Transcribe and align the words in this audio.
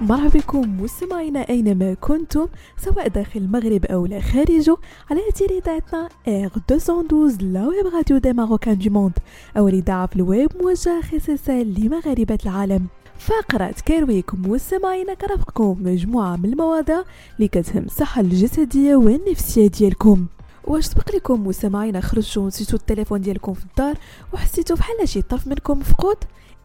مرحبا 0.00 0.28
بكم 0.28 0.82
مستمعينا 0.82 1.48
أينما 1.48 1.94
كنتم 1.94 2.48
سواء 2.76 3.08
داخل 3.08 3.40
المغرب 3.40 3.84
أو 3.84 4.06
لا 4.06 4.20
خارجه 4.20 4.76
على 5.10 5.28
اثير 5.28 5.50
اذاعتنا 5.50 6.08
Air 6.28 6.50
212 6.56 7.42
la 7.42 7.68
web 7.68 7.86
radio 7.94 8.18
des 8.18 8.32
Marocains 8.32 8.78
du 8.78 8.90
monde 8.90 9.12
اول 9.56 9.72
اذاعه 9.74 10.06
في 10.06 10.16
الويب 10.16 10.50
موجهه 10.62 11.00
خصيصا 11.00 11.62
لمغاربة 11.62 12.38
العالم. 12.46 12.86
فقرة 13.18 13.74
Care 13.86 14.10
Week 14.10 14.34
مستمعينا 14.34 15.14
كترافقكم 15.14 15.76
مجموعة 15.80 16.36
من 16.36 16.52
المواضيع 16.52 17.02
اللي 17.36 17.48
كتهم 17.48 17.84
الصحة 17.84 18.20
الجسدية 18.20 18.96
والنفسية 18.96 19.66
ديالكم. 19.66 20.26
واش 20.64 20.84
سبق 20.84 21.14
لكم 21.16 21.46
مستمعينا 21.46 22.00
خرجتوا 22.00 22.42
ونسيتو 22.42 22.76
التليفون 22.76 23.20
ديالكم 23.20 23.54
في 23.54 23.64
الدار 23.64 23.96
وحسيتو 24.32 24.74
بحال 24.74 25.08
شي 25.08 25.22
طرف 25.22 25.46
منكم 25.46 25.78
مفقود 25.78 26.16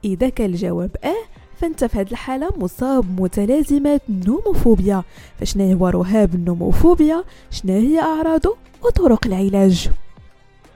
إذا 0.05 0.29
كان 0.29 0.49
الجواب 0.49 0.95
آه 1.03 1.42
فانت 1.63 1.85
في 1.85 1.97
هذه 1.97 2.11
الحالة 2.11 2.49
مصاب 2.57 3.15
بمتلازمات 3.15 4.01
النوموفوبيا 4.09 5.03
فشنا 5.39 5.73
هو 5.73 5.87
رهاب 5.87 6.35
النوموفوبيا؟ 6.35 7.23
شنا 7.51 7.73
هي 7.73 7.99
أعراضه؟ 7.99 8.55
وطرق 8.83 9.27
العلاج. 9.27 9.89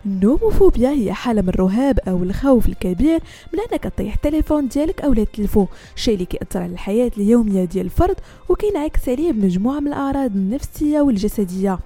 النوموفوبيا 0.05 0.89
هي 0.89 1.13
حالة 1.13 1.41
من 1.41 1.49
الرهاب 1.49 1.99
أو 1.99 2.23
الخوف 2.23 2.67
الكبير 2.67 3.19
من 3.53 3.59
أنك 3.59 3.83
تطيح 3.83 4.13
التليفون 4.13 4.67
ديالك 4.67 5.01
أو 5.01 5.13
لا 5.13 5.23
تلفو 5.23 5.65
شيء 5.95 6.13
اللي 6.13 6.25
كيأثر 6.25 6.59
على 6.59 6.71
الحياة 6.71 7.11
اليومية 7.17 7.65
ديال 7.65 7.85
الفرد 7.85 8.15
وكينعكس 8.49 9.09
عليه 9.09 9.31
بمجموعة 9.31 9.79
من 9.79 9.87
الأعراض 9.87 10.35
النفسية 10.35 11.01
والجسدية. 11.01 11.79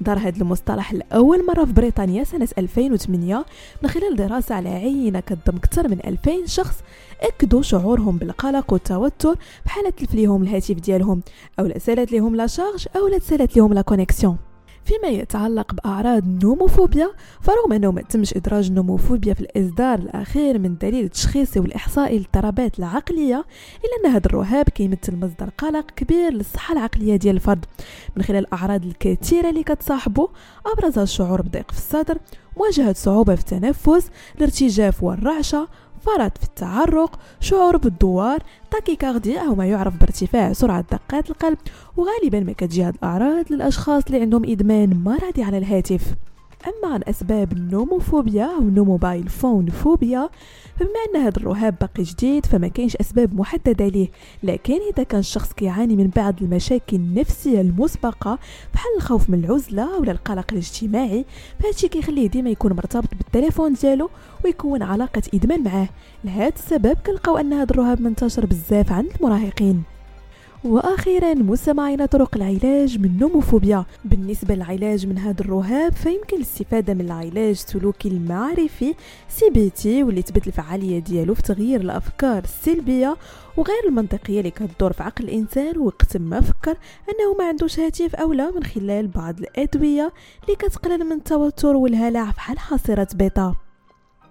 دار 0.00 0.18
هذا 0.18 0.42
المصطلح 0.42 0.92
لأول 0.92 1.46
مرة 1.46 1.64
في 1.64 1.72
بريطانيا 1.72 2.24
سنة 2.24 2.48
2008 2.58 3.44
من 3.82 3.88
خلال 3.88 4.16
دراسة 4.16 4.54
على 4.54 4.68
عينة 4.68 5.20
كتضم 5.20 5.56
أكثر 5.56 5.88
من 5.88 5.98
2000 6.04 6.46
شخص 6.46 6.76
أكدوا 7.20 7.62
شعورهم 7.62 8.18
بالقلق 8.18 8.72
والتوتر 8.72 9.36
بحال 9.66 9.96
تتلف 9.96 10.14
ليهم 10.14 10.42
الهاتف 10.42 10.74
ديالهم 10.74 11.22
أو 11.60 11.66
لا 11.66 11.78
سالت 11.78 12.12
ليهم 12.12 12.36
la 12.36 12.46
charge 12.46 12.86
أو 12.96 13.08
لا 13.08 13.18
سالات 13.18 13.56
ليهم 13.56 13.72
la 13.72 13.82
connexion 13.82 14.36
فيما 14.84 15.08
يتعلق 15.08 15.74
بأعراض 15.74 16.22
النوموفوبيا 16.22 17.10
فرغم 17.40 17.72
أنه 17.72 17.92
ما 17.92 18.02
تمش 18.02 18.34
إدراج 18.36 18.66
النوموفوبيا 18.66 19.34
في 19.34 19.40
الإصدار 19.40 19.98
الأخير 19.98 20.58
من 20.58 20.76
دليل 20.78 21.04
التشخيصي 21.04 21.60
والإحصائي 21.60 22.18
للاضطرابات 22.18 22.78
العقلية 22.78 23.44
إلا 23.84 24.08
أن 24.08 24.14
هذا 24.14 24.26
الرهاب 24.26 24.68
كيمثل 24.68 25.16
مصدر 25.16 25.50
قلق 25.58 25.90
كبير 25.90 26.32
للصحة 26.32 26.72
العقلية 26.72 27.16
ديال 27.16 27.34
الفرد. 27.36 27.64
من 28.16 28.22
خلال 28.22 28.38
الأعراض 28.38 28.84
الكثيرة 28.84 29.50
اللي 29.50 29.62
كتصاحبه 29.62 30.28
أبرزها 30.66 31.02
الشعور 31.02 31.42
بضيق 31.42 31.70
في 31.70 31.78
الصدر 31.78 32.18
مواجهة 32.56 32.92
صعوبة 32.92 33.34
في 33.34 33.40
التنفس 33.40 34.10
الارتجاف 34.38 35.02
والرعشة 35.02 35.68
فرط 36.00 36.38
في 36.38 36.44
التعرق 36.44 37.18
شعور 37.40 37.76
بالدوار 37.76 38.42
tachycardia 38.70 39.40
أو 39.40 39.54
ما 39.54 39.66
يعرف 39.66 39.96
بارتفاع 39.96 40.52
سرعة 40.52 40.84
دقات 40.92 41.30
القلب 41.30 41.58
وغالبا 41.96 42.40
ما 42.40 42.52
كتجي 42.52 42.82
هاد 42.82 42.94
الأعراض 42.94 43.52
للأشخاص 43.52 44.02
اللي 44.06 44.20
عندهم 44.20 44.44
إدمان 44.44 45.02
مرضي 45.04 45.42
على 45.42 45.58
الهاتف. 45.58 46.14
أما 46.66 46.94
عن 46.94 47.00
أسباب 47.08 47.52
النوموفوبيا 47.52 48.44
أو 48.44 48.60
no 48.60 48.77
mobile 48.77 49.28
phone 49.28 49.66
phobia 49.66 50.30
فبما 50.76 50.90
أن 51.14 51.20
هذا 51.20 51.36
الرهاب 51.36 51.74
باقي 51.80 52.02
جديد 52.02 52.46
فما 52.46 52.68
كاينش 52.68 52.96
أسباب 52.96 53.34
محددة 53.34 53.88
ليه. 53.88 54.08
لكن 54.42 54.78
إذا 54.94 55.02
كان 55.02 55.20
الشخص 55.20 55.52
كيعاني 55.52 55.96
من 55.96 56.06
بعض 56.16 56.42
المشاكل 56.42 56.96
النفسية 56.96 57.60
المسبقة 57.60 58.38
بحال 58.74 58.96
الخوف 58.96 59.30
من 59.30 59.44
العزلة 59.44 59.98
ولا 59.98 60.12
القلق 60.12 60.46
الاجتماعي 60.52 61.24
فهادشي 61.60 61.88
كيخليه 61.88 62.28
ديما 62.28 62.50
يكون 62.50 62.72
مرتبط 62.72 63.14
بالتليفون 63.14 63.72
ديالو 63.72 64.10
ويكون 64.44 64.82
علاقة 64.82 65.22
إدمان 65.34 65.64
معاه. 65.64 65.88
لهذا 66.24 66.54
السبب 66.54 66.96
كنلقاو 67.06 67.38
أن 67.38 67.52
هذا 67.52 67.70
الرهاب 67.70 68.00
منتشر 68.00 68.46
بزاف 68.46 68.92
عند 68.92 69.12
المراهقين. 69.20 69.93
وأخيرا 70.64 71.34
مستمعين 71.34 72.06
طرق 72.06 72.36
العلاج 72.36 72.98
من 72.98 73.04
النوموفوبيا 73.04 73.84
بالنسبة 74.04 74.54
للعلاج 74.54 75.06
من 75.06 75.18
هذا 75.18 75.40
الرهاب 75.40 75.92
فيمكن 75.92 76.36
الاستفادة 76.36 76.94
من 76.94 77.00
العلاج 77.00 77.48
السلوكي 77.48 78.08
المعرفي 78.08 78.94
CBT 79.28 80.02
واللي 80.02 80.22
تبت 80.22 80.46
الفعالية 80.46 80.98
ديالو 80.98 81.34
في 81.34 81.42
تغيير 81.42 81.80
الأفكار 81.80 82.44
السلبية 82.44 83.16
وغير 83.56 83.88
المنطقية 83.88 84.38
اللي 84.38 84.50
كتدور 84.50 84.92
في 84.92 85.02
عقل 85.02 85.24
الإنسان 85.24 85.78
وقتما 85.78 86.40
فكر 86.40 86.76
أنه 87.08 87.34
ما 87.38 87.44
عندوش 87.44 87.80
هاتف 87.80 88.14
أو 88.14 88.32
لا 88.32 88.50
من 88.50 88.64
خلال 88.64 89.08
بعض 89.08 89.38
الأدوية 89.40 90.12
اللي 90.44 90.56
كتقلل 90.56 91.04
من 91.04 91.12
التوتر 91.12 91.76
والهلع 91.76 92.30
بحال 92.30 92.40
حاصرات 92.40 93.08
بيتا. 93.14 93.54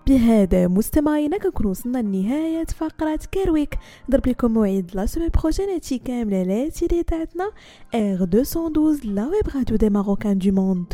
بهذا 0.07 0.67
مستمعينا 0.67 1.37
كنكون 1.37 1.65
وصلنا 1.65 1.97
لنهاية 1.97 2.65
فقرة 2.65 3.19
Care 3.31 3.54
Week 3.54 3.77
نضرب 4.09 4.27
لكم 4.27 4.51
موعد 4.53 4.91
la 4.93 5.05
semaine 5.05 5.29
prochaine 5.29 5.79
كاملة 6.05 6.43
لا 6.43 6.69
تنسوا 6.69 7.03
تابعونا 7.03 7.51
Air 7.95 8.19
212 8.33 9.07
la 9.09 9.27
web 9.27 9.55
radio 9.55 9.77
des 9.77 9.89
Marocains 9.89 10.37
du 10.37 10.51
monde 10.51 10.93